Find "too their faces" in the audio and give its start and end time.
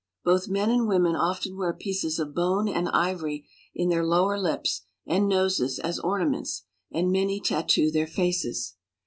7.69-8.73